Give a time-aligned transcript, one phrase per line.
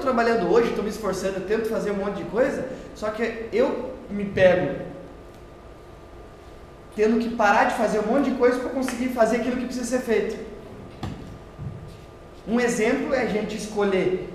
[0.00, 4.24] trabalhando hoje, estou me esforçando, tento fazer um monte de coisa, só que eu me
[4.24, 4.90] pego
[6.94, 9.86] tendo que parar de fazer um monte de coisa para conseguir fazer aquilo que precisa
[9.86, 10.36] ser feito.
[12.46, 14.28] Um exemplo é a gente escolher.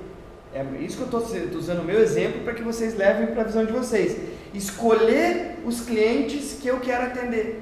[0.54, 3.46] É isso que eu estou usando o meu exemplo para que vocês levem para a
[3.46, 4.18] visão de vocês.
[4.54, 7.62] Escolher os clientes que eu quero atender.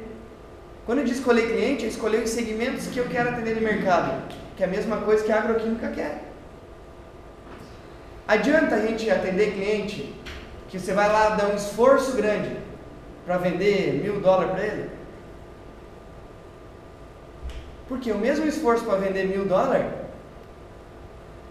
[0.85, 4.31] Quando eu digo escolher cliente, é escolher os segmentos que eu quero atender no mercado,
[4.55, 6.22] que é a mesma coisa que a agroquímica quer.
[8.27, 10.13] Adianta a gente atender cliente
[10.69, 12.57] que você vai lá dar um esforço grande
[13.25, 14.89] para vender mil dólares para ele?
[17.87, 19.87] Porque o mesmo esforço para vender mil dólares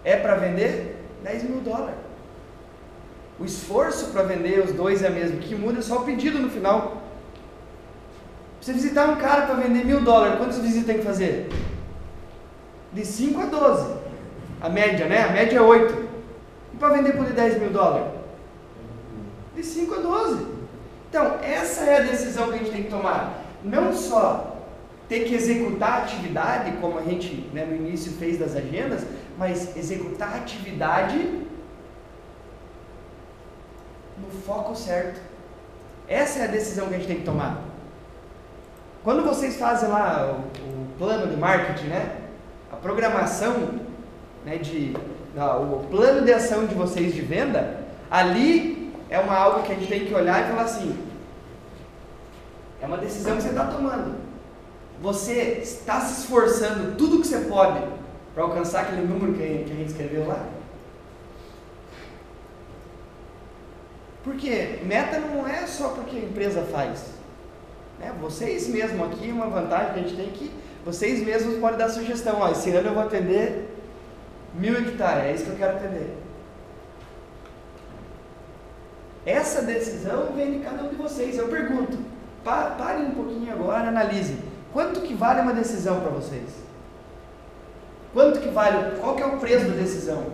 [0.05, 1.95] é para vender 10 mil dólares.
[3.39, 6.39] O esforço para vender os dois é mesmo, o que muda é só o pedido
[6.39, 7.02] no final.
[8.61, 11.49] Você visitar um cara para vender mil dólares, quantas visitas tem que fazer?
[12.93, 13.95] De 5 a 12.
[14.61, 15.25] A média, né?
[15.25, 16.12] A média é 8.
[16.83, 18.09] Para vender por 10 mil dólares?
[19.55, 20.47] De 5 a 12.
[21.09, 23.45] Então, essa é a decisão que a gente tem que tomar.
[23.63, 24.57] Não só
[25.09, 29.07] ter que executar a atividade, como a gente né, no início fez das agendas,
[29.39, 31.47] mas executar a atividade
[34.19, 35.21] no foco certo.
[36.09, 37.63] Essa é a decisão que a gente tem que tomar.
[39.05, 42.23] Quando vocês fazem lá o, o plano de marketing, né?
[42.73, 43.79] A programação,
[44.45, 44.96] né, de,
[45.37, 47.80] o plano de ação de vocês de venda,
[48.11, 50.99] ali é uma algo que a gente tem que olhar e falar assim:
[52.80, 54.16] é uma decisão que você está tomando.
[55.01, 57.80] Você está se esforçando tudo que você pode
[58.35, 60.47] para alcançar aquele número que a gente escreveu lá?
[64.22, 67.06] Porque meta não é só porque a empresa faz.
[67.99, 68.12] Né?
[68.21, 70.50] Vocês mesmos aqui, uma vantagem que a gente tem que
[70.84, 72.41] vocês mesmos podem dar sugestão.
[72.41, 73.72] Ó, esse ano eu vou atender
[74.55, 76.17] mil hectares, é isso que eu quero atender.
[79.25, 81.39] Essa decisão vem de cada um de vocês.
[81.39, 81.97] Eu pergunto,
[82.43, 84.39] parem um pouquinho agora, analisem.
[84.73, 86.51] Quanto que vale uma decisão para vocês?
[88.12, 88.99] Quanto que vale?
[88.99, 90.27] Qual que é o preço da decisão?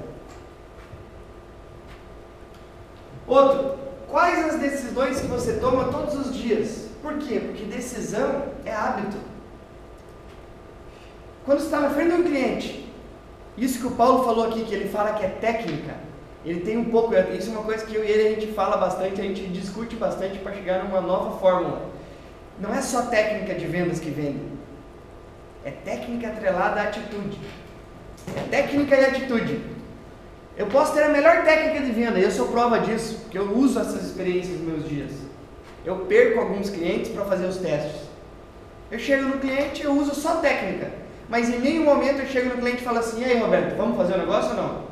[3.27, 3.79] Outro,
[4.09, 6.89] quais as decisões que você toma todos os dias?
[7.03, 7.41] Por quê?
[7.41, 9.19] Porque decisão é hábito.
[11.45, 12.88] Quando você está na frente de um cliente,
[13.59, 15.95] isso que o Paulo falou aqui, que ele fala que é técnica,
[16.45, 18.77] ele tem um pouco, isso é uma coisa que eu e ele a gente fala
[18.77, 21.91] bastante, a gente discute bastante para chegar numa nova fórmula.
[22.61, 24.41] Não é só técnica de vendas que vende,
[25.65, 27.39] é técnica atrelada à atitude.
[28.37, 29.61] É técnica e atitude.
[30.57, 33.57] Eu posso ter a melhor técnica de venda, e eu sou prova disso, porque eu
[33.57, 35.13] uso essas experiências nos meus dias.
[35.85, 38.09] Eu perco alguns clientes para fazer os testes.
[38.91, 40.91] Eu chego no cliente, eu uso só técnica,
[41.29, 43.97] mas em nenhum momento eu chego no cliente e falo assim: e aí, Roberto, vamos
[43.97, 44.83] fazer o um negócio ou não?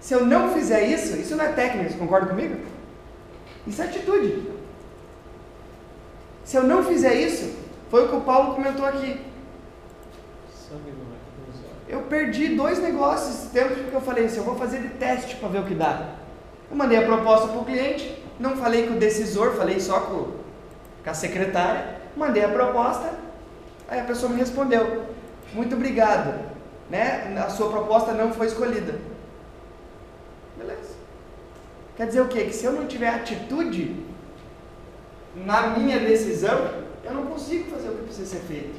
[0.00, 2.56] Se eu não fizer isso, isso não é técnica, você concorda comigo?
[3.66, 4.50] Isso é atitude.
[6.44, 7.54] Se eu não fizer isso,
[7.90, 9.20] foi o que o Paulo comentou aqui.
[11.88, 15.36] Eu perdi dois negócios esse tempo porque eu falei assim, eu vou fazer de teste
[15.36, 16.14] para ver o que dá.
[16.70, 20.32] Eu mandei a proposta para o cliente, não falei com o decisor, falei só com,
[21.04, 23.12] com a secretária, mandei a proposta,
[23.88, 25.13] aí a pessoa me respondeu,
[25.54, 26.34] muito obrigado,
[26.90, 27.34] né?
[27.38, 28.98] a sua proposta não foi escolhida.
[30.58, 30.94] Beleza.
[31.96, 32.44] Quer dizer o quê?
[32.44, 33.96] Que se eu não tiver atitude
[35.36, 36.68] na minha decisão,
[37.04, 38.74] eu não consigo fazer o que precisa ser feito.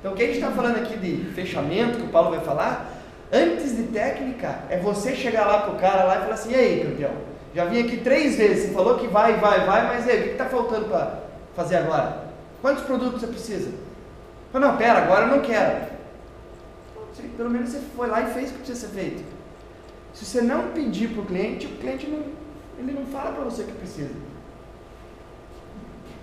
[0.00, 2.92] Então, o que a gente está falando aqui de fechamento, que o Paulo vai falar,
[3.32, 6.54] antes de técnica, é você chegar lá para o cara lá e falar assim: e
[6.54, 7.12] aí, campeão,
[7.54, 10.22] já vim aqui três vezes, você falou que vai, vai, vai, mas e aí, o
[10.24, 11.20] que está faltando para
[11.54, 12.24] fazer agora?
[12.62, 13.70] Quantos produtos você precisa?
[14.52, 15.95] Não, pera, agora eu não quero.
[17.36, 19.24] Pelo menos você foi lá e fez o que precisa ser feito.
[20.12, 22.24] Se você não pedir para o cliente, o cliente não,
[22.78, 24.14] ele não fala para você o que precisa.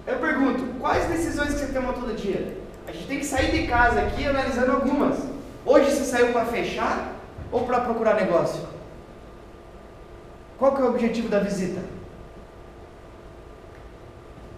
[0.06, 2.58] Eu pergunto, quais decisões que você toma todo dia?
[2.88, 5.18] A gente tem que sair de casa aqui analisando algumas.
[5.66, 7.14] Hoje você saiu para fechar
[7.52, 8.68] ou para procurar negócio?
[10.58, 11.82] Qual que é o objetivo da visita?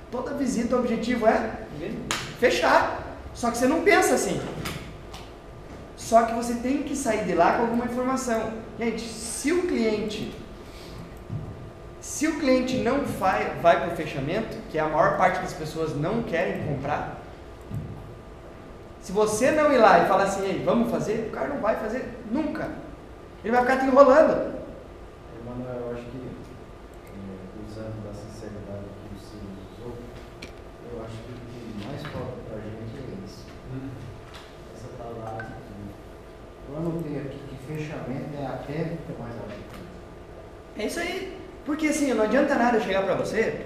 [0.10, 1.66] Toda visita o objetivo é
[2.40, 3.18] fechar.
[3.34, 4.40] Só que você não pensa assim.
[6.10, 8.54] Só que você tem que sair de lá com alguma informação.
[8.80, 10.34] Gente, se o cliente
[12.06, 15.54] se o cliente não vai, vai para o fechamento, que é a maior parte das
[15.54, 17.20] pessoas não querem comprar,
[19.02, 21.76] se você não ir lá e falar assim, Ei, vamos fazer, o cara não vai
[21.76, 22.70] fazer nunca.
[23.44, 24.54] Ele vai ficar te enrolando.
[25.42, 29.38] Emanuel, eu acho que, é, usando da sinceridade que você
[29.76, 29.98] usou,
[30.92, 33.46] eu acho que o que mais falta para a gente é isso.
[33.74, 33.90] Hum.
[34.76, 35.90] Essa palavra aqui.
[36.70, 39.34] Eu anotei aqui que fechamento é a técnica mais.
[40.78, 41.38] É isso aí.
[41.66, 43.62] Porque assim, não adianta nada chegar pra você.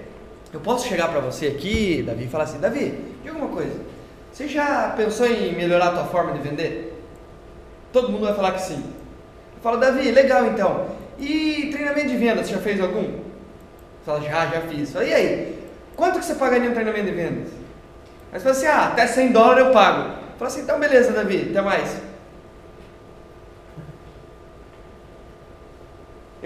[0.51, 3.79] Eu posso chegar pra você aqui, Davi, e falar assim: Davi, diga uma coisa.
[4.31, 7.03] Você já pensou em melhorar a tua forma de vender?
[7.91, 8.83] Todo mundo vai falar que sim.
[9.55, 10.87] Eu falo, Davi, legal então.
[11.17, 13.19] E treinamento de vendas, você já fez algum?
[14.05, 14.91] Fala, já, já fiz.
[14.91, 15.59] Fala, e aí?
[15.95, 17.49] Quanto que você pagaria um treinamento de vendas?
[18.31, 20.11] Aí você fala assim, ah, até 100 dólares eu pago.
[20.37, 22.08] Fala assim, então beleza, Davi, até mais.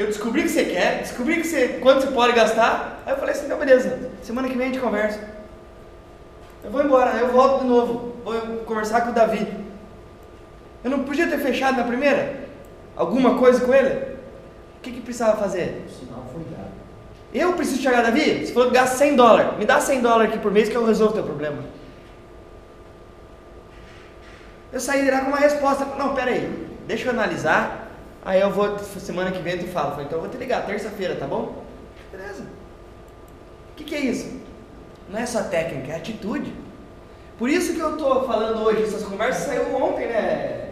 [0.03, 3.01] Eu descobri que você quer, descobri que você, quanto você pode gastar.
[3.05, 5.17] Aí eu falei assim, então beleza, semana que vem a gente conversa.
[6.61, 8.33] Eu vou embora, eu volto de novo, vou
[8.65, 9.47] conversar com o Davi.
[10.83, 12.49] Eu não podia ter fechado na primeira?
[12.97, 14.17] Alguma coisa com ele?
[14.77, 15.85] O que, que precisava fazer?
[15.87, 16.73] O sinal foi dado.
[17.33, 18.45] Eu preciso chegar, Davi?
[18.45, 19.57] Você falou que gasta 100 dólares.
[19.57, 21.63] Me dá 100 dólares aqui por mês que eu resolvo o teu problema.
[24.73, 25.85] Eu saí de lá com uma resposta.
[25.97, 26.67] Não, pera aí.
[26.87, 27.82] Deixa eu analisar.
[28.25, 29.91] Aí eu vou, semana que vem, eu te falo.
[29.91, 31.63] Falei, então eu vou te ligar, terça-feira, tá bom?
[32.11, 32.43] Beleza.
[32.43, 34.39] O que, que é isso?
[35.09, 36.53] Não é só técnica, é atitude.
[37.37, 40.71] Por isso que eu estou falando hoje, essas conversas saiu ontem, né,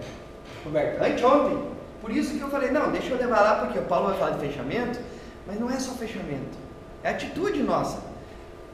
[0.63, 1.01] Roberto?
[1.03, 1.71] Anteontem.
[2.01, 4.31] Por isso que eu falei, não, deixa eu levar lá, porque o Paulo vai falar
[4.31, 4.99] de fechamento,
[5.45, 6.57] mas não é só fechamento,
[7.03, 7.99] é atitude nossa.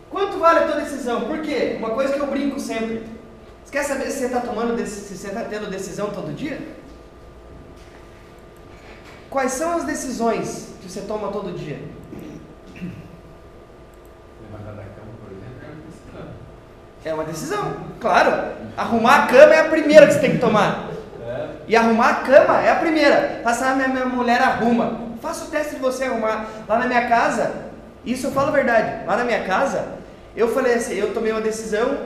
[0.09, 1.21] Quanto vale a tua decisão?
[1.21, 1.75] Por quê?
[1.77, 3.03] Uma coisa que eu brinco sempre.
[3.63, 6.61] Você quer saber se você está tomando, se você está tendo decisão todo dia?
[9.29, 11.79] Quais são as decisões que você toma todo dia?
[14.41, 16.29] Levantar da cama, por exemplo,
[17.03, 17.67] é uma decisão.
[17.67, 18.51] É claro.
[18.77, 20.89] Arrumar a cama é a primeira que você tem que tomar.
[21.25, 21.49] É.
[21.67, 23.41] E arrumar a cama é a primeira.
[23.43, 25.07] Passar, minha, minha mulher arruma.
[25.21, 26.47] Faça o teste de você arrumar.
[26.67, 27.53] Lá na minha casa,
[28.05, 29.05] isso eu falo a verdade.
[29.05, 29.85] Lá na minha casa,
[30.35, 31.97] eu falei assim, eu tomei uma decisão,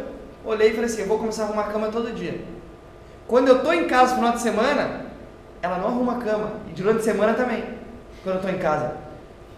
[0.44, 2.44] olhei e falei assim, eu vou começar a arrumar a cama todo dia.
[3.28, 5.11] Quando eu estou em casa no final de semana,
[5.62, 6.54] ela não arruma cama.
[6.70, 7.64] E durante a semana também,
[8.24, 8.96] quando eu estou em casa.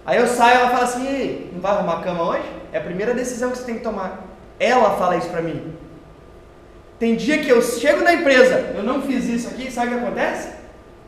[0.06, 2.44] Aí eu saio ela fala assim, Ei, não vai arrumar cama hoje?
[2.72, 4.22] É a primeira decisão que você tem que tomar.
[4.60, 5.74] Ela fala isso pra mim.
[7.00, 10.06] Tem dia que eu chego na empresa, eu não fiz isso aqui, sabe o que
[10.06, 10.54] acontece?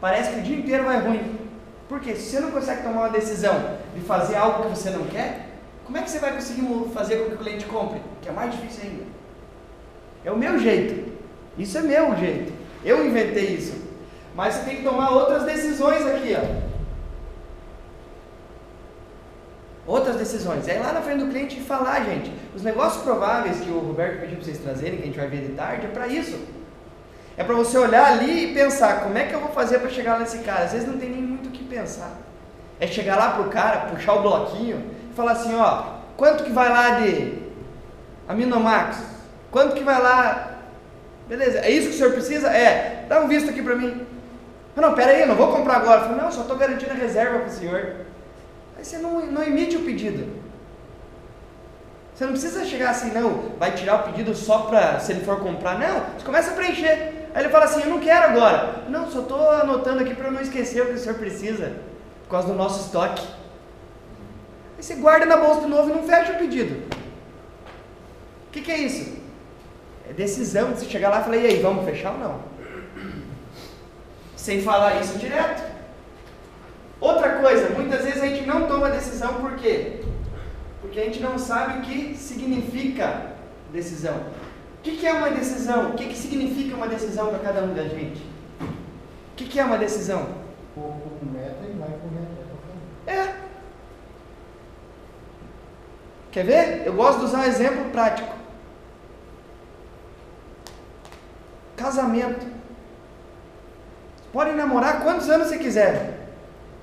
[0.01, 1.39] Parece que o dia inteiro vai ruim.
[1.87, 2.15] Por quê?
[2.15, 5.47] Se você não consegue tomar uma decisão de fazer algo que você não quer,
[5.85, 8.01] como é que você vai conseguir fazer com que o cliente compre?
[8.21, 9.03] Que é mais difícil ainda.
[10.23, 11.13] É o meu jeito.
[11.57, 12.51] Isso é meu jeito.
[12.83, 13.84] Eu inventei isso.
[14.35, 16.65] Mas você tem que tomar outras decisões aqui, ó.
[19.87, 20.67] Outras decisões.
[20.67, 22.33] É ir lá na frente do cliente e falar, gente.
[22.53, 25.47] Os negócios prováveis que o Roberto pediu para vocês trazerem, que a gente vai ver
[25.47, 26.37] de tarde, é para isso.
[27.37, 30.19] É para você olhar ali e pensar, como é que eu vou fazer para chegar
[30.19, 30.65] nesse cara?
[30.65, 32.11] Às vezes não tem nem muito o que pensar.
[32.79, 36.69] É chegar lá pro cara, puxar o bloquinho e falar assim, ó, quanto que vai
[36.69, 37.39] lá de
[38.27, 38.97] Aminomax?
[39.49, 40.57] Quanto que vai lá?
[41.27, 42.49] Beleza, é isso que o senhor precisa?
[42.49, 44.05] É, dá um visto aqui para mim.
[44.75, 46.01] Não, pera aí, não vou comprar agora.
[46.01, 47.95] Eu falei, não, só estou garantindo a reserva para o senhor.
[48.77, 50.43] Aí você não, não emite o pedido.
[52.13, 55.39] Você não precisa chegar assim, não, vai tirar o pedido só para se ele for
[55.39, 55.77] comprar.
[55.77, 57.27] Não, você começa a preencher.
[57.33, 58.83] Aí ele fala assim, eu não quero agora.
[58.89, 61.73] Não, só estou anotando aqui para não esquecer o que o senhor precisa,
[62.23, 63.25] por causa do nosso estoque.
[64.77, 66.83] Aí você guarda na bolsa de novo e não fecha o pedido.
[68.47, 69.13] O que, que é isso?
[70.09, 72.54] É decisão de você chegar lá e falar, e aí, vamos fechar ou não?
[74.45, 75.63] Sem falar isso direto.
[77.01, 80.01] Outra coisa, muitas vezes a gente não toma decisão por quê?
[80.81, 83.31] Porque a gente não sabe o que significa
[83.73, 84.13] decisão.
[84.17, 85.89] O que, que é uma decisão?
[85.89, 88.21] O que, que significa uma decisão para cada um da gente?
[88.61, 90.29] O que, que é uma decisão?
[90.75, 92.45] Pouco com meta e vai com meta.
[93.07, 93.35] É.
[96.31, 96.83] Quer ver?
[96.85, 98.35] Eu gosto de usar um exemplo prático.
[101.75, 102.53] Casamento.
[104.35, 106.09] Pode namorar quantos anos você quiser.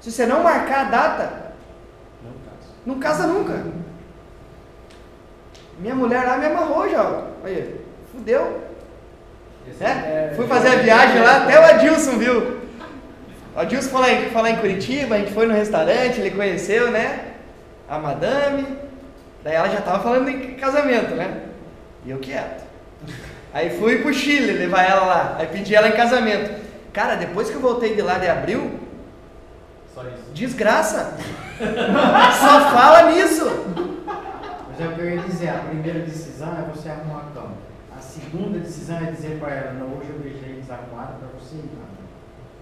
[0.01, 1.33] Se você não marcar a data,
[2.25, 2.73] Não caso.
[2.87, 3.67] não casa nunca.
[5.79, 7.25] Minha mulher lá me amarrou já.
[7.45, 7.75] Olha,
[8.11, 8.63] fudeu.
[9.69, 10.33] Esse É?
[10.35, 12.63] Fui fazer a viagem lá, até o Adilson viu.
[13.55, 16.31] O Adilson foi lá, em, foi lá em Curitiba, a gente foi no restaurante, ele
[16.31, 17.35] conheceu, né?
[17.87, 18.67] A madame.
[19.45, 21.43] Daí ela já tava falando em casamento, né?
[22.07, 22.65] E eu quieto.
[23.53, 25.37] Aí fui pro Chile levar ela lá.
[25.39, 26.62] Aí pedi ela em casamento.
[26.93, 28.79] Cara, depois que eu voltei de lá de abril,
[29.95, 30.31] Só isso.
[30.35, 31.15] desgraça.
[31.59, 33.45] Só fala nisso.
[34.71, 37.53] Mas é o que eu ia dizer, a primeira decisão é você arrumar a cama.
[37.97, 41.71] A segunda decisão é dizer para ela, não, hoje eu deixei desarrumado para você ir
[41.79, 41.83] lá.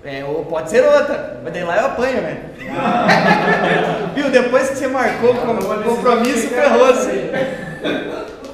[0.03, 2.51] É, ou pode ser outra, mas daí lá eu apanho, né?
[4.15, 4.31] Viu?
[4.31, 7.11] Depois que você marcou o com- compromisso, ferrou-se.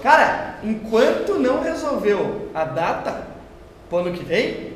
[0.03, 3.23] Cara, enquanto não resolveu a data
[3.89, 4.76] pro ano que vem.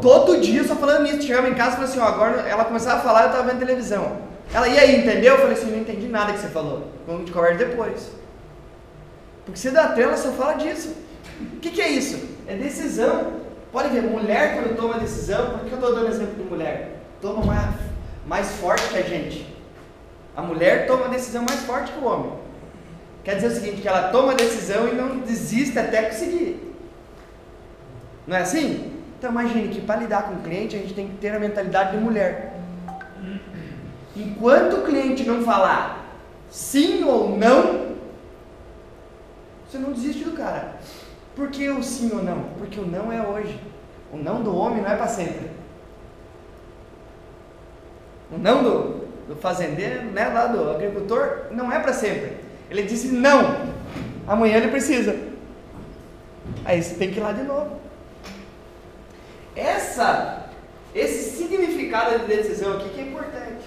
[0.00, 1.22] Todo dia só falando nisso.
[1.22, 3.58] Chegava em casa e falava assim, ó, agora ela começava a falar eu tava vendo
[3.58, 4.18] televisão.
[4.52, 5.34] Ela, e aí, entendeu?
[5.34, 6.84] Eu falei assim, não entendi nada que você falou.
[7.06, 8.10] Vamos de conversa depois.
[9.44, 10.94] Porque você dá tela só fala disso.
[11.40, 12.28] O que, que é isso?
[12.46, 13.32] É decisão.
[13.70, 17.02] Pode ver, mulher quando toma decisão, por que eu estou dando exemplo de mulher?
[17.20, 17.74] Toma mais,
[18.26, 19.54] mais forte que a gente.
[20.34, 22.32] A mulher toma a decisão mais forte que o homem.
[23.24, 26.74] Quer dizer o seguinte, que ela toma a decisão e não desiste até conseguir.
[28.26, 28.97] Não é assim?
[29.18, 31.96] Então imagine que para lidar com o cliente a gente tem que ter a mentalidade
[31.96, 32.54] de mulher.
[34.16, 36.06] Enquanto o cliente não falar
[36.48, 37.88] sim ou não,
[39.66, 40.76] você não desiste do cara.
[41.34, 42.44] Por que o sim ou não?
[42.58, 43.60] Porque o não é hoje.
[44.12, 45.50] O não do homem não é para sempre.
[48.30, 52.36] O não do, do fazendeiro, né, lá do agricultor, não é para sempre.
[52.70, 53.68] Ele disse não.
[54.26, 55.16] Amanhã ele precisa.
[56.64, 57.87] Aí você tem que ir lá de novo.
[59.58, 60.46] Essa,
[60.94, 63.66] esse significado de decisão aqui que é importante.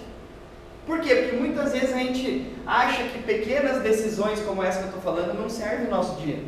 [0.86, 1.15] Por quê?
[1.15, 5.38] Porque muitas vezes a gente acha que pequenas decisões como essa que eu estou falando
[5.38, 6.39] não servem no nosso dia.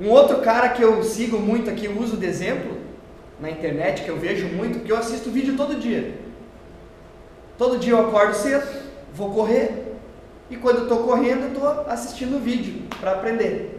[0.00, 2.78] Um outro cara que eu sigo muito aqui, uso de exemplo
[3.40, 6.18] na internet, que eu vejo muito, porque eu assisto vídeo todo dia.
[7.58, 8.64] Todo dia eu acordo cedo,
[9.12, 9.96] vou correr,
[10.48, 13.77] e quando eu estou correndo, eu estou assistindo vídeo para aprender.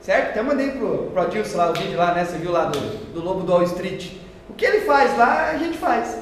[0.00, 0.30] Certo?
[0.30, 2.24] Até mandei pro, pro Adilson lá o vídeo lá, né?
[2.24, 2.78] Você viu lá do,
[3.12, 4.12] do Lobo do Wall Street.
[4.48, 6.18] O que ele faz lá, a gente faz.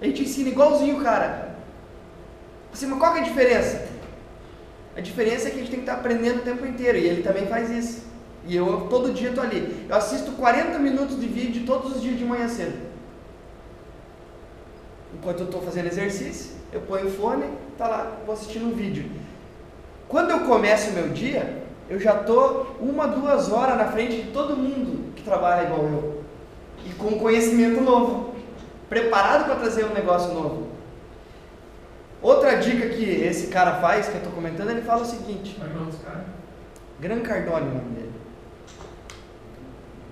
[0.00, 1.56] A gente ensina igualzinho, cara.
[2.72, 3.86] Assim, mas qual que é a diferença?
[4.96, 6.98] A diferença é que a gente tem que estar aprendendo o tempo inteiro.
[6.98, 8.02] E ele também faz isso.
[8.46, 9.86] E eu todo dia estou ali.
[9.88, 12.76] Eu assisto 40 minutos de vídeo todos os dias de manhã cedo.
[15.14, 17.44] Enquanto eu estou fazendo exercício, eu ponho o fone,
[17.78, 19.08] tá lá, vou assistindo um vídeo.
[20.08, 21.62] Quando eu começo o meu dia,
[21.92, 26.24] eu já estou uma, duas horas na frente de todo mundo que trabalha igual eu.
[26.86, 28.34] E com conhecimento novo.
[28.88, 30.68] Preparado para trazer um negócio novo.
[32.22, 35.60] Outra dica que esse cara faz, que eu estou comentando, ele fala o seguinte.
[35.60, 36.24] É o cara?
[36.98, 38.12] Gran Cardone, o nome dele.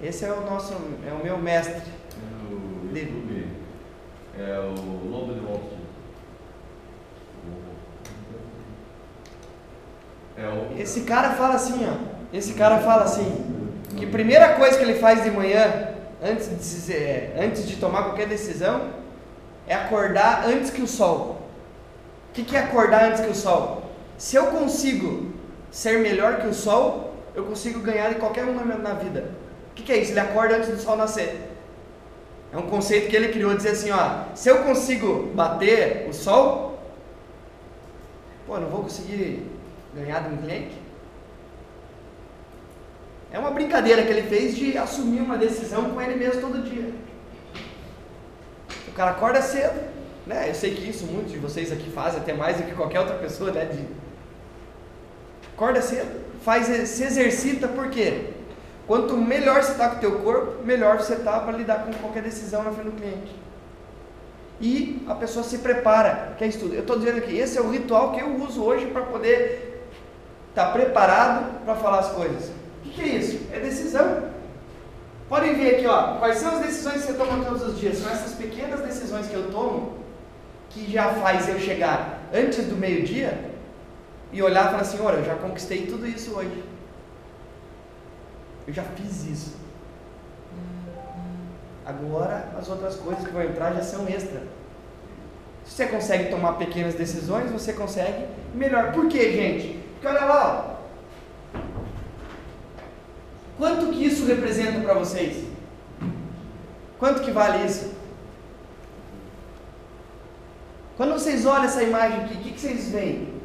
[0.03, 1.81] Esse é o nosso, é o meu mestre.
[2.51, 3.11] No Dele.
[3.11, 3.49] YouTube
[4.39, 5.81] é o Lobo de Wall Street.
[10.30, 10.30] É o.
[10.79, 12.37] Esse cara fala assim, ó.
[12.37, 13.45] Esse cara fala assim,
[13.97, 15.89] que primeira coisa que ele faz de manhã,
[16.23, 18.91] antes de, é, antes de tomar qualquer decisão,
[19.67, 21.41] é acordar antes que o sol.
[22.31, 23.83] O que, que é acordar antes que o sol?
[24.17, 25.33] Se eu consigo
[25.71, 29.31] ser melhor que o sol, eu consigo ganhar em qualquer um na vida.
[29.71, 30.13] O que, que é isso?
[30.13, 31.49] Ele acorda antes do sol nascer.
[32.53, 36.79] É um conceito que ele criou, dizer assim, ó, se eu consigo bater o sol,
[38.47, 39.47] pô, eu não vou conseguir
[39.95, 40.91] ganhar de um cliente?
[43.33, 46.93] É uma brincadeira que ele fez de assumir uma decisão com ele mesmo todo dia.
[48.89, 49.81] O cara acorda cedo,
[50.27, 50.49] né?
[50.49, 53.17] Eu sei que isso muitos de vocês aqui fazem até mais do que qualquer outra
[53.17, 53.67] pessoa, né?
[53.67, 53.87] De...
[55.55, 58.31] Acorda cedo, faz, se exercita, por quê?
[58.87, 62.25] Quanto melhor você está com o teu corpo, melhor você está para lidar com qualquer
[62.25, 63.33] decisão na frente do cliente.
[64.61, 66.75] E a pessoa se prepara, que é estudo.
[66.75, 69.70] Eu estou dizendo aqui, esse é o ritual que eu uso hoje para poder
[70.51, 72.49] estar preparado para falar as coisas.
[72.49, 73.47] O que, que é isso?
[73.53, 74.31] É decisão.
[75.29, 77.99] Podem ver aqui, ó, quais são as decisões que você toma todos os dias?
[77.99, 80.01] São essas pequenas decisões que eu tomo
[80.71, 83.51] que já faz eu chegar antes do meio-dia
[84.33, 86.65] e olhar e falar assim, olha, eu já conquistei tudo isso hoje.
[88.67, 89.57] Eu já fiz isso.
[91.85, 94.43] Agora as outras coisas que vão entrar já são extra.
[95.65, 98.93] Se você consegue tomar pequenas decisões, você consegue melhor.
[98.93, 99.81] Por quê, gente?
[100.01, 100.77] Porque olha lá,
[101.55, 101.61] ó.
[103.59, 105.47] Quanto que isso representa para vocês?
[106.99, 107.95] Quanto que vale isso?
[110.97, 113.41] Quando vocês olham essa imagem aqui, o que, que vocês veem?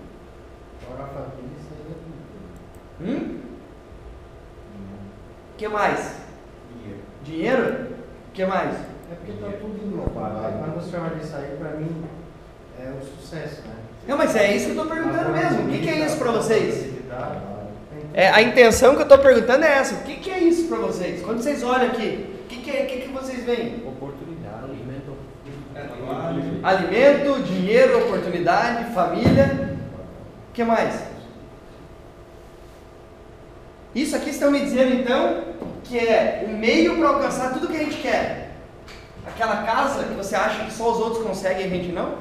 [3.02, 3.04] É.
[3.04, 3.42] Hum?
[5.54, 6.16] O que mais?
[6.72, 7.02] Dinheiro.
[7.24, 7.96] Dinheiro?
[8.30, 8.76] O que mais?
[9.12, 10.36] É porque tá tudo englobado.
[10.58, 12.06] Quando você olha isso aí, pra mim,
[12.80, 13.76] é o sucesso, né?
[14.08, 15.66] Não, mas é isso que eu estou perguntando mesmo.
[15.66, 16.94] O que, que é isso para vocês?
[18.14, 19.96] É, a intenção que eu estou perguntando é essa.
[19.96, 21.22] O que, que é isso para vocês?
[21.22, 23.84] Quando vocês olham aqui, o que, que, é, que, que vocês veem?
[23.86, 24.64] Oportunidade.
[24.64, 25.18] Alimento.
[26.64, 29.76] Alimento, dinheiro, oportunidade, família.
[30.50, 31.04] O que mais?
[33.94, 35.44] Isso aqui estão me dizendo então
[35.84, 38.52] que é o meio para alcançar tudo que a gente quer.
[39.28, 42.16] Aquela casa que você acha que só os outros conseguem e a gente não?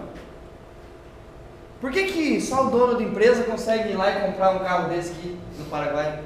[1.85, 4.89] Por que, que só o dono da empresa consegue ir lá e comprar um carro
[4.89, 6.19] desse aqui no Paraguai?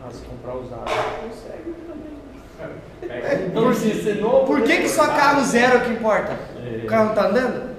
[0.00, 2.84] Ah, se comprar usado, consegue também.
[3.00, 4.46] Pega Por- um se ser novo.
[4.46, 6.38] Por que, que só carro zero é o que importa?
[6.64, 6.84] É.
[6.84, 7.74] O carro não tá andando?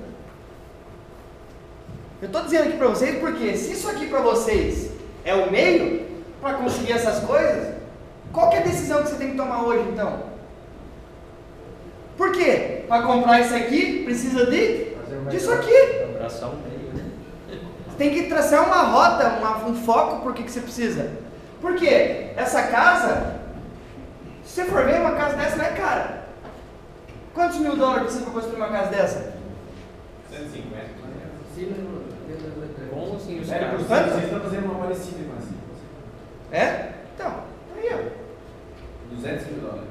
[2.22, 4.92] Eu tô dizendo aqui pra vocês porque se isso aqui pra vocês
[5.24, 6.08] é o meio
[6.42, 7.74] para conseguir essas coisas,
[8.34, 10.35] qual que é a decisão que você tem que tomar hoje então?
[12.18, 12.84] Por quê?
[12.88, 14.96] Para comprar isso aqui precisa de
[15.30, 15.72] disso aqui.
[17.88, 21.12] Você tem que traçar uma rota, uma- um foco por que que você precisa.
[21.62, 22.32] Por quê?
[22.36, 23.36] Essa casa,
[24.44, 26.26] se você for ver, uma casa dessa não é cara.
[27.34, 29.34] Quantos mil dólares precisa para construir uma casa dessa?
[30.30, 30.96] 150.
[32.94, 33.82] Bom assim, os caras.
[33.82, 35.56] Vocês estão fazendo uma parecida, mas assim.
[36.52, 36.90] É?
[37.14, 37.34] Então,
[37.76, 39.16] aí ó.
[39.16, 39.90] 200 mil dólares.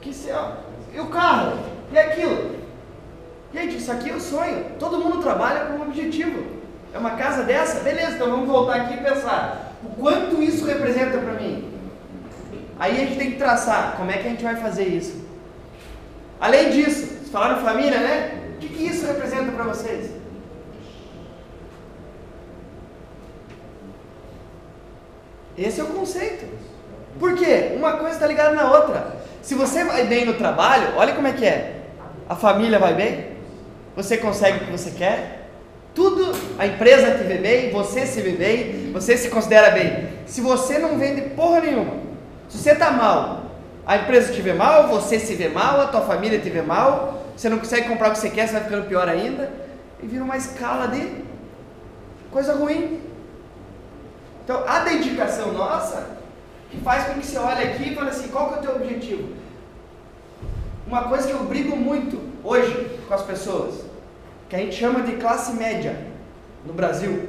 [0.00, 0.52] Que ó.
[0.94, 1.58] E o carro?
[1.92, 2.60] E aquilo?
[3.52, 4.64] Gente, isso aqui é o sonho.
[4.78, 6.60] Todo mundo trabalha com um objetivo.
[6.92, 7.80] É uma casa dessa?
[7.80, 9.74] Beleza, então vamos voltar aqui e pensar.
[9.84, 11.72] O quanto isso representa para mim?
[12.78, 15.24] Aí a gente tem que traçar como é que a gente vai fazer isso.
[16.40, 18.54] Além disso, vocês falaram família, né?
[18.54, 20.10] O que, que isso representa para vocês?
[25.58, 26.46] Esse é o conceito.
[27.18, 27.72] Por quê?
[27.76, 29.19] Uma coisa está ligada na outra.
[29.42, 31.76] Se você vai bem no trabalho, olha como é que é.
[32.28, 33.26] A família vai bem,
[33.96, 35.48] você consegue o que você quer,
[35.94, 40.08] tudo, a empresa te vê bem, você se vê bem, você se considera bem.
[40.26, 41.94] Se você não vende porra nenhuma,
[42.48, 43.46] se você está mal,
[43.84, 47.24] a empresa te vê mal, você se vê mal, a tua família te vê mal,
[47.36, 49.50] você não consegue comprar o que você quer, você vai ficando pior ainda,
[50.02, 51.24] e vira uma escala de
[52.30, 53.00] coisa ruim.
[54.44, 56.19] Então, a dedicação nossa
[56.70, 58.76] que faz com que você olhe aqui e fale assim, qual que é o teu
[58.76, 59.34] objetivo?
[60.86, 63.84] Uma coisa que eu brigo muito hoje com as pessoas,
[64.48, 65.96] que a gente chama de classe média
[66.64, 67.28] no Brasil.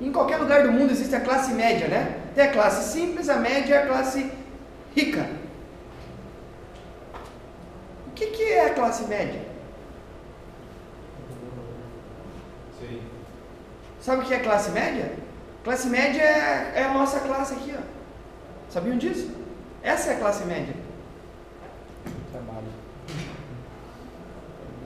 [0.00, 2.20] Em qualquer lugar do mundo existe a classe média, né?
[2.34, 4.30] Tem a classe simples, a média e a classe
[4.96, 5.28] rica.
[8.08, 9.40] O que, que é a classe média?
[12.80, 13.00] Sim.
[14.00, 15.12] Sabe o que é classe média?
[15.62, 17.91] Classe média é, é a nossa classe aqui, ó.
[18.72, 19.30] Sabiam disso?
[19.82, 20.74] Essa é a classe média.
[22.32, 22.66] Trabalho.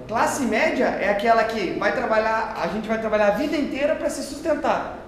[0.08, 4.10] Classe média é aquela que vai trabalhar, a gente vai trabalhar a vida inteira para
[4.10, 4.98] se sustentar.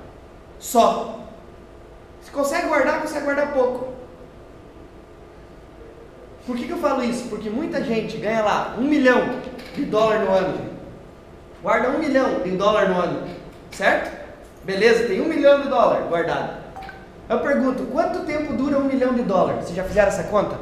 [0.60, 1.24] Só.
[2.22, 3.94] Se consegue guardar, consegue guardar pouco.
[6.46, 7.28] Por que, que eu falo isso?
[7.28, 9.40] Porque muita gente ganha lá um milhão
[9.74, 10.70] de dólar no ano.
[11.62, 13.28] Guarda um milhão de dólar no ano.
[13.72, 14.16] Certo?
[14.62, 16.57] Beleza, tem um milhão de dólar guardado.
[17.28, 19.64] Eu pergunto, quanto tempo dura um milhão de dólares?
[19.64, 20.56] Vocês já fizeram essa conta?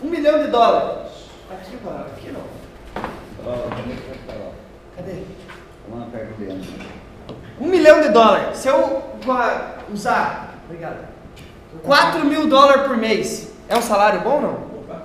[0.00, 1.10] Um milhão de dólares.
[1.50, 2.42] Aqui, mano, aqui não.
[4.96, 5.22] Cadê?
[7.60, 8.58] Um milhão de dólares.
[8.58, 9.02] Se eu
[9.92, 11.08] usar, obrigado,
[11.82, 14.52] 4 mil dólares por mês, é um salário bom ou não?
[14.80, 15.02] Opa.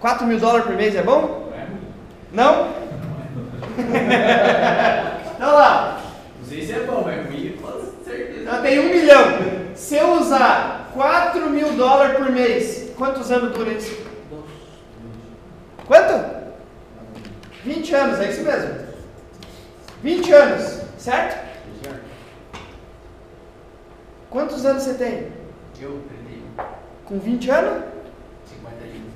[0.00, 1.50] 4 mil dólares por mês é bom?
[2.32, 2.68] Não
[5.38, 6.00] Então lá,
[6.40, 8.50] Não sei se é bom, mas ruim, com certeza.
[8.50, 9.22] eu tenho um milhão.
[9.76, 14.04] Se eu usar 4 mil dólares por mês, quantos anos dura isso?
[15.86, 16.38] Quanto?
[17.64, 18.88] 20 anos, é isso mesmo.
[20.02, 21.48] 20 anos, certo?
[24.28, 25.32] Quantos anos você tem?
[25.80, 26.42] Eu perdi
[27.04, 27.84] Com 20 anos?
[28.48, 29.12] 50 livros.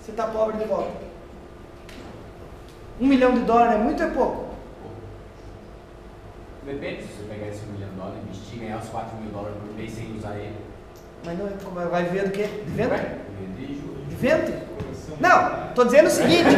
[0.00, 0.92] Você está pobre de volta.
[2.98, 4.47] Um milhão de dólares é muito ou é pouco?
[6.68, 9.56] Depende se você pegar esse milhão de dólares, investir e ganhar os 4 mil dólares
[9.56, 10.54] por mês sem usar ele.
[11.24, 11.46] Mas não
[11.82, 12.42] é, vai viver do quê?
[12.42, 12.94] De vento?
[14.06, 14.52] De vento?
[15.18, 16.50] Não, tô dizendo o seguinte.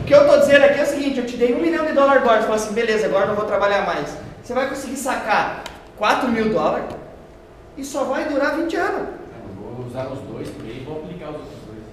[0.00, 1.92] o que eu tô dizendo aqui é o seguinte, eu te dei um milhão de
[1.92, 4.16] dólares agora, você falou assim, beleza, agora não vou trabalhar mais.
[4.42, 5.62] Você vai conseguir sacar
[5.98, 6.86] 4 mil dólares
[7.76, 9.08] e só vai durar 20 anos.
[9.10, 11.84] Eu vou usar os dois por aí e vou aplicar os outros dois.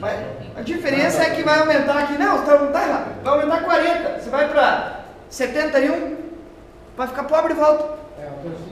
[0.00, 0.24] Vai-
[0.56, 3.22] a diferença é que vai aumentar aqui, não, tá, tá errado.
[3.22, 4.20] Vai aumentar 40.
[4.20, 6.16] Você vai para 71,
[6.96, 7.98] vai ficar pobre de volta.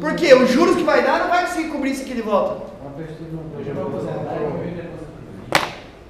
[0.01, 0.35] Por quê?
[0.35, 2.66] Os juros que vai dar não vai conseguir cobrir isso aqui de volta.
[3.59, 4.85] Eu já vou aposentar e vou vender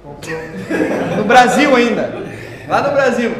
[0.05, 1.17] a aposentadoria.
[1.17, 2.13] No Brasil ainda.
[2.67, 3.31] Lá no Brasil.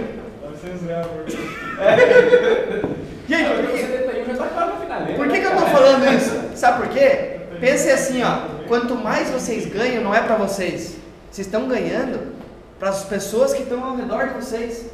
[3.28, 4.67] Gente, Não, por porque que, 71 já tá
[5.15, 6.41] por que, que eu tô falando isso?
[6.56, 7.38] Sabe por quê?
[7.60, 8.58] Pense assim, ó.
[8.67, 10.98] Quanto mais vocês ganham, não é para vocês.
[11.32, 12.34] Vocês estão ganhando
[12.80, 14.90] para as pessoas que estão ao redor de vocês.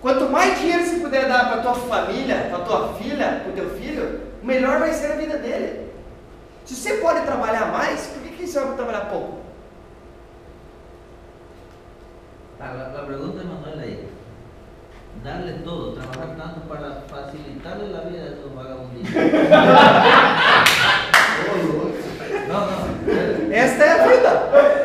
[0.00, 3.70] Quanto mais dinheiro você puder dar para tua família, para tua filha, para o teu
[3.70, 5.90] filho, melhor vai ser a vida dele.
[6.64, 9.38] Se você pode trabalhar mais, por que, que você vai trabalhar pouco?
[12.58, 14.08] La, la pregunta de Manuel ahí.
[15.22, 19.14] Darle todo, trabajar tanto para facilitarle la vida a esos vagabunditos.
[22.48, 23.54] no, no.
[23.54, 24.83] Esta é a vida.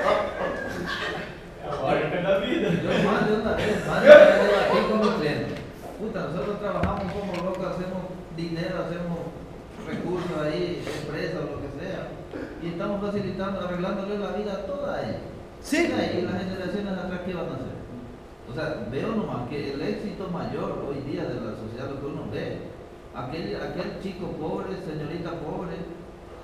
[2.69, 5.57] Yo más de una vez, más de una vez debatí con los clientes.
[5.97, 8.01] Puta, nosotros trabajamos como locos, hacemos
[8.37, 9.17] dinero, hacemos
[9.87, 12.13] recursos ahí, empresas, lo que sea.
[12.61, 15.19] Y estamos facilitando, arreglándole la vida a toda ella.
[15.61, 15.77] Sí.
[15.77, 17.75] Y las generaciones atrás, ¿qué van a hacer?
[18.49, 22.05] O sea, veo nomás que el éxito mayor hoy día de la sociedad, lo que
[22.05, 22.69] uno ve,
[23.15, 25.73] aquel, aquel chico pobre, señorita pobre,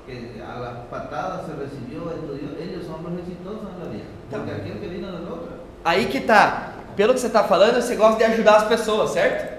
[0.07, 4.05] que a las patadas se recibió, estudió, ellos son los exitosos en la vida.
[4.29, 5.64] Porque aquel que vino del otro.
[5.85, 6.71] Aí que tá.
[6.95, 9.53] Pelo que você está falando, você gosta de ajudar as pessoas, certo?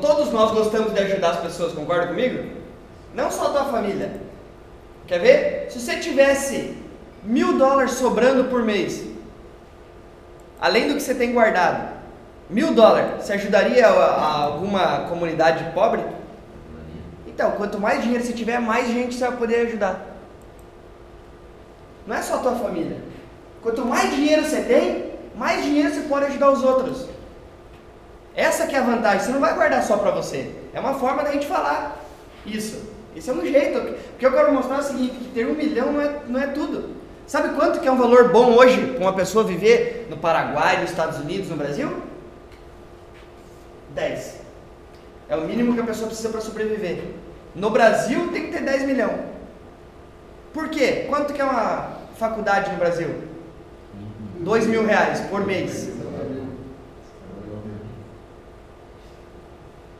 [0.00, 2.44] Todos nós gostamos de ajudar as pessoas, concorda comigo?
[3.14, 4.20] Não só a tua família.
[5.06, 5.70] Quer ver?
[5.70, 6.76] Se você tivesse
[7.22, 9.06] mil dólares sobrando por mês,
[10.60, 11.96] além do que você tem guardado,
[12.50, 16.02] mil dólares, você ajudaria a, a alguma comunidade pobre?
[17.26, 20.04] Então, quanto mais dinheiro você tiver, mais gente você vai poder ajudar.
[22.06, 22.96] Não é só a tua família.
[23.62, 25.07] Quanto mais dinheiro você tem,
[25.38, 27.06] mais dinheiro você pode ajudar os outros.
[28.34, 29.20] Essa que é a vantagem.
[29.20, 30.52] Você não vai guardar só para você.
[30.74, 32.04] É uma forma da gente falar
[32.44, 32.88] isso.
[33.16, 33.78] Esse é um jeito.
[33.78, 36.40] O que eu quero mostrar é o seguinte, que ter um milhão não é, não
[36.40, 36.96] é tudo.
[37.26, 40.90] Sabe quanto que é um valor bom hoje para uma pessoa viver no Paraguai, nos
[40.90, 42.02] Estados Unidos, no Brasil?
[43.94, 44.40] 10.
[45.28, 47.02] É o mínimo que a pessoa precisa para sobreviver.
[47.54, 49.20] No Brasil tem que ter 10 milhões.
[50.52, 51.06] Por quê?
[51.08, 53.27] Quanto que é uma faculdade no Brasil?
[54.38, 55.88] 2 mil reais por mês.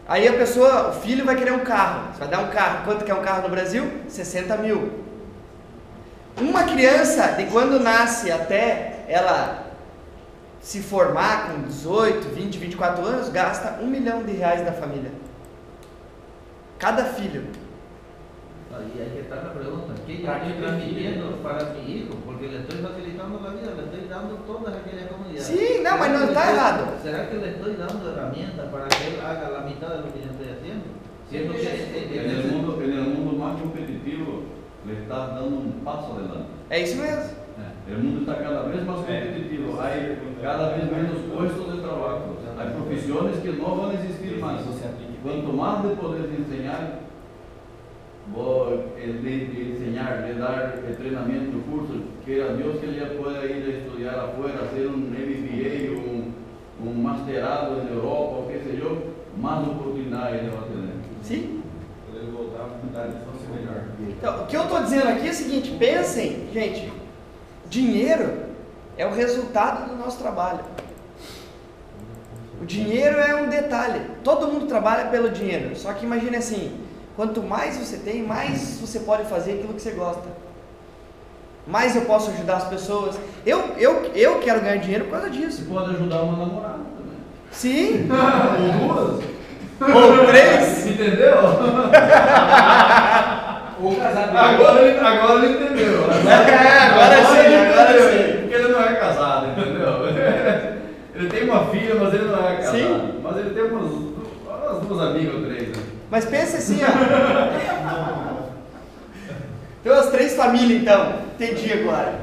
[0.08, 2.12] Aí a pessoa, o filho vai querer um carro.
[2.12, 2.84] Você vai dar um carro.
[2.84, 3.90] Quanto que é um carro no Brasil?
[4.08, 5.04] 60 mil.
[6.40, 9.66] Uma criança, de quando nasce até ela
[10.62, 15.12] se formar com 18, 20, 24 anos, gasta um milhão de reais da família.
[16.78, 17.44] Cada filho.
[18.68, 22.12] Ahí hay que estar la pregunta, ¿qué yo ¿Para estoy transmitiendo para mi hijo?
[22.24, 25.46] Porque le estoy facilitando la vida, le estoy dando todas aquellas comodidades.
[25.48, 26.82] Sí, no, ¿Será pero no está errado.
[27.02, 30.20] ¿Será que le estoy dando herramientas para que él haga la mitad de lo que
[30.20, 30.84] yo estoy haciendo?
[31.32, 34.44] Siendo que en- el mundo, en el mundo más competitivo,
[34.86, 36.52] le estás dando un paso adelante.
[36.68, 37.48] É isso mesmo.
[37.88, 42.68] El mundo está cada vez más competitivo, hay cada vez menos puestos de trabajo, hay
[42.76, 44.60] profesiones que no van a existir más.
[45.24, 47.07] Cuanto más le puedes enseñar,
[48.34, 54.18] vos, eh, enseñar, de dar entrenamiento, cursos, quiera Dios que ella pueda ir a estudiar
[54.18, 56.34] afuera, hacer un MBA, un,
[56.86, 58.98] un masterado en Europa, o qué sé yo,
[59.40, 60.94] más oportunidades ella va a tener.
[61.22, 61.62] Sim.
[62.06, 63.84] Poder voltar a ser melhor.
[64.00, 66.92] Então, o que eu estou dizendo aqui é o seguinte: pensem, gente,
[67.68, 68.48] dinheiro
[68.96, 70.60] é o resultado do nosso trabalho.
[72.60, 74.00] O dinheiro é um detalhe.
[74.24, 75.76] Todo mundo trabalha pelo dinheiro.
[75.76, 76.72] Só que imagine assim:
[77.18, 80.22] quanto mais você tem, mais você pode fazer aquilo que você gosta.
[81.66, 83.18] Mais eu posso ajudar as pessoas.
[83.44, 85.66] Eu, eu, eu quero ganhar dinheiro por causa Você disso.
[85.68, 87.16] pode ajudar uma namorada também.
[87.50, 88.18] Sim, Ou
[88.94, 89.24] duas.
[90.20, 90.86] ou três.
[90.86, 91.34] Entendeu?
[93.82, 96.04] Ou casar Agora ele, agora ele entendeu.
[96.28, 98.38] É, agora sim, ele agora entendeu, sim.
[98.42, 99.88] Porque ele não é casado, entendeu?
[101.18, 102.76] Ele tem uma filha, mas ele não é casado.
[102.76, 103.20] Sim.
[103.24, 105.66] Mas ele tem umas, umas duas amigas ou três.
[105.68, 105.74] né?
[106.10, 106.88] Mas pensa assim, ó.
[109.82, 111.14] Tem umas três famílias então.
[111.34, 112.14] Entendi agora.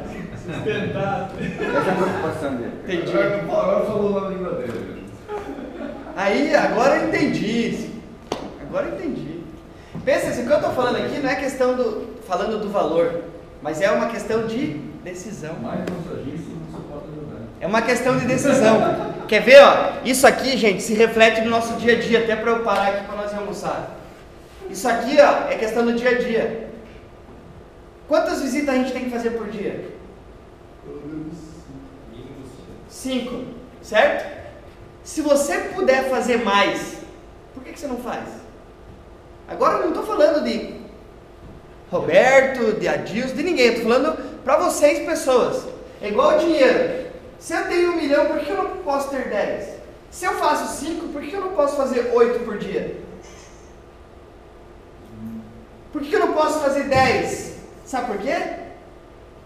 [0.48, 2.72] Essa é a preocupação dele.
[2.84, 3.18] Entendi.
[3.18, 5.04] Agora, agora falou na língua dele.
[6.16, 7.90] Aí, agora eu entendi.
[8.62, 9.42] Agora eu entendi.
[10.04, 12.16] Pensa assim, o que eu estou falando aqui não é questão do.
[12.28, 13.24] falando do valor,
[13.62, 15.56] mas é uma questão de decisão.
[15.62, 15.82] Mais.
[17.60, 19.14] É uma questão de decisão.
[19.28, 19.94] Quer ver, ó?
[20.06, 23.06] Isso aqui, gente, se reflete no nosso dia a dia, até para eu parar aqui
[23.06, 23.15] para
[24.70, 26.70] Isso aqui, ó, é questão do dia a dia.
[28.08, 29.90] Quantas visitas a gente tem que fazer por dia?
[32.90, 33.46] Cinco,
[33.82, 34.36] certo?
[35.04, 36.98] Se você puder fazer mais,
[37.54, 38.28] por que, que você não faz?
[39.48, 40.76] Agora eu não estou falando de
[41.92, 45.64] Roberto, de Adilson, de ninguém, estou falando para vocês, pessoas.
[46.02, 47.06] É igual dinheiro.
[47.40, 49.76] Se eu tenho um milhão, por que eu não posso ter dez?
[50.10, 53.05] Se eu faço cinco, por que eu não posso fazer oito por dia?
[55.96, 57.56] Por que eu não posso fazer dez?
[57.86, 58.36] Sabe por quê?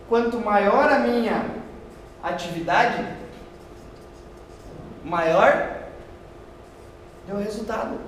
[0.07, 1.45] Quanto maior a minha
[2.23, 3.05] atividade,
[5.05, 5.77] maior
[7.29, 7.99] é o resultado.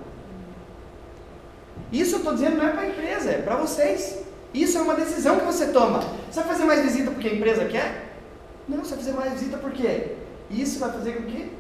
[1.92, 4.24] Isso eu estou dizendo não é para a empresa, é para vocês.
[4.52, 6.00] Isso é uma decisão que você toma.
[6.00, 8.16] Você vai fazer mais visita porque a empresa quer?
[8.68, 10.16] Não, você vai fazer mais visita por quê?
[10.50, 11.56] Isso vai fazer com que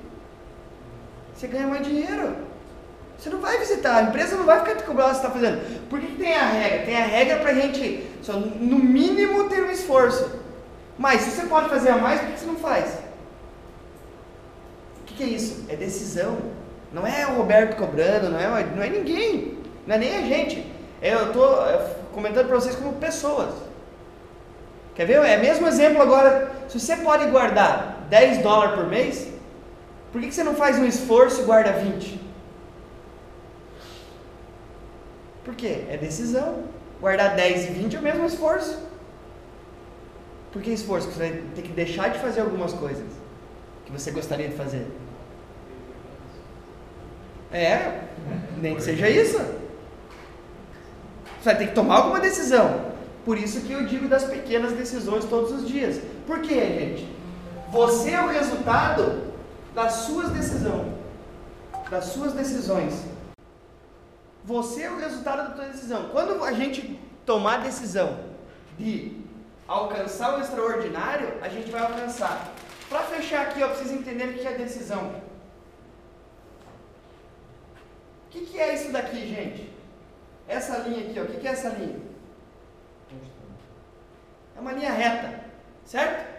[1.35, 2.37] você ganhe mais dinheiro.
[3.21, 5.39] Você não vai visitar, a empresa não vai ficar te cobrando o que você está
[5.39, 5.87] fazendo.
[5.87, 6.85] Por que, que tem a regra?
[6.85, 10.39] Tem a regra para a gente, só, no mínimo, ter um esforço.
[10.97, 12.97] Mas se você pode fazer a mais, por que você não faz?
[15.01, 15.65] O que, que é isso?
[15.69, 16.35] É decisão.
[16.91, 19.55] Não é o Roberto cobrando, não é, não é ninguém.
[19.85, 20.65] Não é nem a gente.
[20.99, 21.63] Eu estou
[22.13, 23.53] comentando para vocês como pessoas.
[24.95, 25.23] Quer ver?
[25.23, 26.51] É mesmo exemplo agora.
[26.67, 29.27] Se você pode guardar 10 dólares por mês,
[30.11, 32.20] por que, que você não faz um esforço e guarda 20?
[35.43, 35.85] Por quê?
[35.89, 36.63] É decisão.
[36.99, 38.77] Guardar 10 e 20 é o mesmo esforço.
[40.51, 41.07] Por que esforço?
[41.07, 43.07] Porque você vai ter que deixar de fazer algumas coisas
[43.85, 44.85] que você gostaria de fazer.
[47.51, 48.01] É,
[48.57, 49.37] nem que seja isso.
[49.37, 52.91] Você vai ter que tomar alguma decisão.
[53.25, 55.99] Por isso que eu digo das pequenas decisões todos os dias.
[56.27, 57.07] Por quê, gente?
[57.71, 59.31] Você é o resultado
[59.73, 60.93] das suas decisões.
[61.89, 63.10] Das suas decisões.
[64.43, 66.09] Você é o resultado da tua decisão.
[66.09, 68.19] Quando a gente tomar a decisão
[68.77, 69.21] de
[69.67, 72.51] alcançar o extraordinário, a gente vai alcançar.
[72.89, 75.21] Para fechar aqui, eu preciso entender o que é decisão.
[78.25, 79.71] O que, que é isso daqui, gente?
[80.47, 81.99] Essa linha aqui, ó, o que, que é essa linha?
[84.55, 85.43] É uma linha reta,
[85.85, 86.29] certo?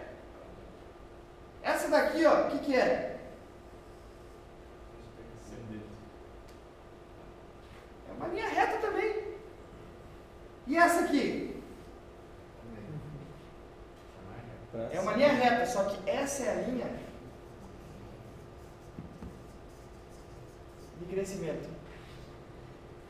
[1.63, 3.12] Essa daqui, ó, o que, que é?
[8.13, 9.23] É uma linha reta também.
[10.67, 11.61] E essa aqui?
[14.91, 16.87] É uma linha reta, só que essa é a linha
[20.99, 21.69] de crescimento.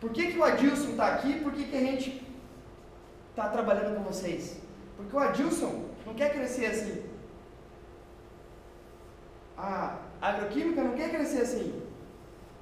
[0.02, 1.40] Por que, que o Adilson está aqui?
[1.40, 2.28] Por que, que a gente
[3.30, 4.58] está trabalhando com vocês?
[4.98, 7.06] Porque o Adilson não quer crescer assim.
[9.58, 11.82] A agroquímica não quer crescer assim.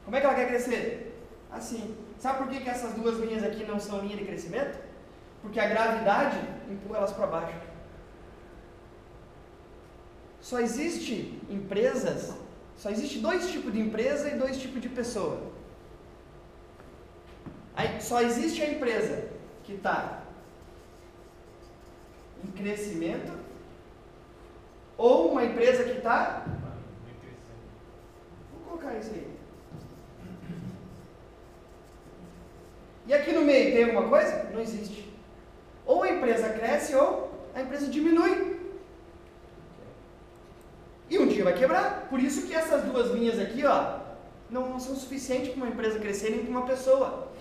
[0.05, 1.19] Como é que ela quer crescer?
[1.51, 1.95] Assim.
[2.21, 4.77] Sabe por que, que essas duas linhas aqui não são linha de crescimento?
[5.41, 6.37] Porque a gravidade
[6.69, 7.57] empurra elas para baixo.
[10.39, 12.31] Só existe empresas,
[12.77, 15.51] só existe dois tipos de empresa e dois tipos de pessoa.
[17.75, 19.27] Aí, só existe a empresa
[19.63, 20.21] que está
[22.43, 23.33] em crescimento
[24.95, 26.45] ou uma empresa que está.
[28.53, 29.40] Vou colocar isso aí.
[33.07, 34.49] E aqui no meio tem alguma coisa?
[34.53, 35.11] Não existe.
[35.85, 38.59] Ou a empresa cresce ou a empresa diminui.
[41.09, 42.07] E um dia vai quebrar.
[42.09, 43.99] Por isso que essas duas linhas aqui, ó,
[44.49, 47.31] não são suficientes para uma empresa crescer nem para uma pessoa.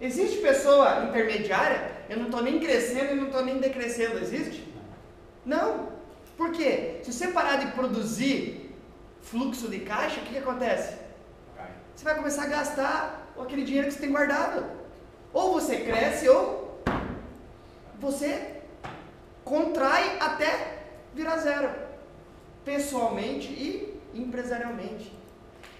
[0.00, 1.92] Existe pessoa intermediária?
[2.10, 4.18] Eu não estou nem crescendo e não estou nem decrescendo.
[4.18, 4.66] Existe?
[5.44, 5.96] Não.
[6.36, 7.00] Por quê?
[7.02, 8.74] Se você parar de produzir
[9.22, 10.98] fluxo de caixa, o que, que acontece?
[11.94, 14.66] Você vai começar a gastar aquele dinheiro que você tem guardado.
[15.36, 16.80] Ou você cresce ou
[18.00, 18.62] você
[19.44, 20.78] contrai até
[21.12, 21.68] virar zero.
[22.64, 25.12] Pessoalmente e empresarialmente.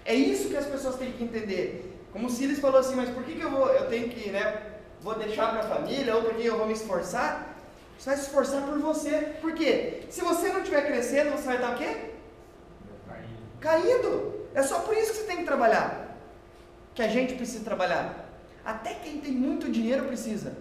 [0.05, 1.99] É isso que as pessoas têm que entender.
[2.13, 4.61] Como o Silas falou assim, mas por que, que eu, vou, eu tenho que, né,
[5.01, 7.55] vou deixar para a família, ou porque eu vou me esforçar?
[7.97, 9.33] Você vai se esforçar por você.
[9.41, 10.03] Por quê?
[10.11, 12.11] Se você não estiver crescendo, você vai estar o quê?
[13.07, 13.59] Caindo.
[13.59, 14.47] Caindo.
[14.53, 16.15] É só por isso que você tem que trabalhar.
[16.93, 18.26] Que a gente precisa trabalhar.
[18.67, 20.57] Até quem tem muito dinheiro precisa.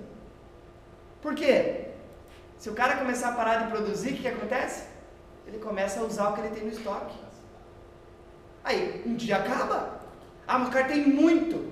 [1.21, 1.89] Por quê?
[2.57, 4.87] Se o cara começar a parar de produzir, o que, acontece?
[5.45, 7.19] Ele começa a usar o que ele tem no estoque.
[8.63, 9.99] Aí, um dia acaba.
[10.47, 11.69] Ah, mas o cara tem muito.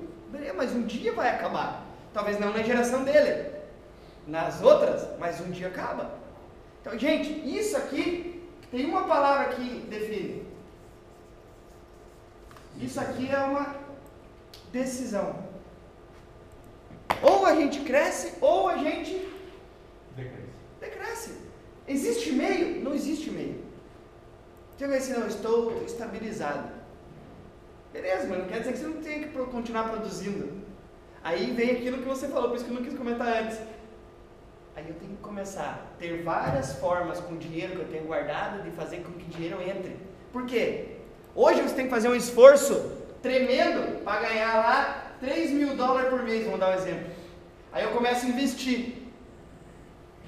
[0.57, 1.87] Mas um dia vai acabar.
[2.13, 3.53] Talvez não na geração dele.
[4.27, 6.19] Nas outras, mas um dia acaba.
[6.81, 8.43] Então, gente, isso aqui
[8.73, 10.45] tem uma palavra que define.
[12.81, 13.77] Isso aqui é uma
[14.73, 15.54] decisão.
[17.25, 19.29] Ou a gente cresce, ou a gente
[20.15, 20.43] Decresce.
[20.81, 21.39] decresce.
[21.89, 22.83] Existe meio?
[22.83, 23.65] Não existe meio.
[24.77, 26.69] Você vai dizer, não, estou estabilizado.
[27.93, 30.53] Beleza, mas não quer dizer que você não tenha que continuar produzindo.
[31.23, 33.59] Aí vem aquilo que você falou, por isso que eu não quis comentar antes.
[34.77, 38.05] Aí eu tenho que começar a ter várias formas com o dinheiro que eu tenho
[38.05, 39.97] guardado de fazer com que o dinheiro entre.
[40.33, 40.97] Por quê?
[41.35, 46.23] Hoje você tem que fazer um esforço tremendo para ganhar lá 3 mil dólares por
[46.23, 47.07] mês, vamos dar um exemplo.
[47.73, 48.99] Aí eu começo a investir.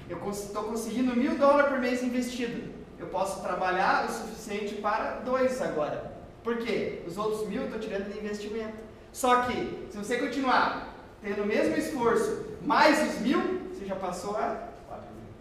[0.09, 2.73] Eu estou conseguindo mil dólares por mês investido.
[2.97, 6.11] Eu posso trabalhar o suficiente para dois agora.
[6.43, 7.03] Por quê?
[7.05, 8.75] Os outros mil eu estou tirando de investimento.
[9.13, 14.35] Só que, se você continuar tendo o mesmo esforço, mais os mil, você já passou
[14.35, 14.69] a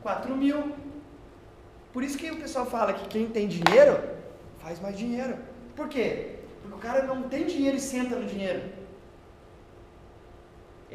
[0.02, 0.74] 4 mil.
[1.94, 3.98] Por isso que o pessoal fala que quem tem dinheiro
[4.58, 5.38] faz mais dinheiro.
[5.74, 6.40] Por quê?
[6.60, 8.85] Porque o cara não tem dinheiro e senta no dinheiro.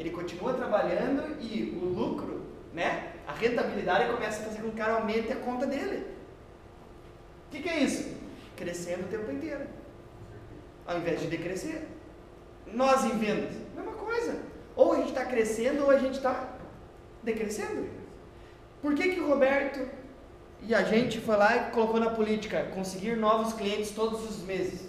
[0.02, 2.42] Ele continua trabalhando e o lucro,
[2.74, 3.12] né?
[3.24, 6.04] A rentabilidade começa a fazer com que o cara aumente a conta dele.
[7.46, 8.12] O que, que é isso?
[8.56, 9.64] Crescendo o tempo inteiro.
[10.84, 11.86] Ao invés de decrescer.
[12.66, 14.40] Nós em vendas, mesma coisa.
[14.74, 16.48] Ou a gente está crescendo ou a gente está
[17.22, 17.86] decrescendo.
[18.80, 19.88] Por que, que o Roberto
[20.62, 24.88] e a gente foi lá e colocou na política conseguir novos clientes todos os meses?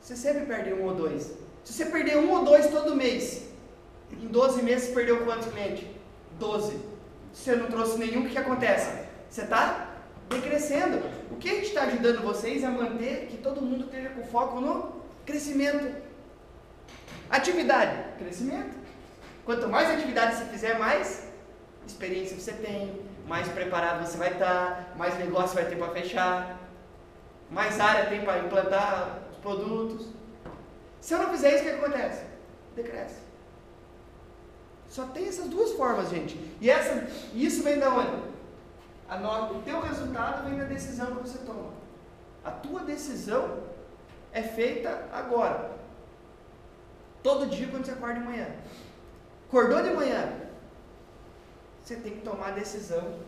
[0.00, 1.32] Você sempre perde um ou dois.
[1.64, 3.53] Se você perder um ou dois todo mês,
[4.22, 5.86] em 12 meses perdeu quantos clientes?
[6.38, 6.78] 12.
[7.32, 8.90] Se você não trouxe nenhum, o que, acontece?
[9.28, 9.88] Você está
[10.28, 11.02] decrescendo.
[11.30, 14.60] O que a gente está ajudando vocês é manter que todo mundo esteja com foco
[14.60, 16.02] no crescimento.
[17.28, 18.76] Atividade, crescimento.
[19.44, 21.28] Quanto mais atividade você fizer, mais
[21.86, 26.58] experiência você tem, mais preparado você vai estar, mais negócio vai ter para fechar,
[27.50, 30.08] mais área tem para implantar os produtos.
[31.00, 32.24] Se eu não fizer isso, o que acontece?
[32.74, 33.23] Decresce.
[34.94, 36.38] Só tem essas duas formas, gente.
[36.60, 38.16] E essa, isso vem da onde?
[39.08, 41.72] A no, o teu resultado vem da decisão que você toma.
[42.44, 43.58] A tua decisão
[44.32, 45.72] é feita agora.
[47.24, 48.46] Todo dia quando você acorda de manhã.
[49.48, 50.32] Acordou de manhã,
[51.82, 53.18] você tem que tomar a decisão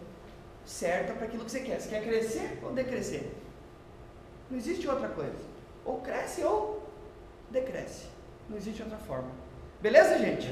[0.64, 1.80] certa para aquilo que você quer.
[1.80, 3.32] Você quer crescer ou decrescer?
[4.48, 5.34] Não existe outra coisa.
[5.84, 6.88] Ou cresce ou
[7.50, 8.06] decresce.
[8.48, 9.30] Não existe outra forma.
[9.80, 10.46] Beleza, gente?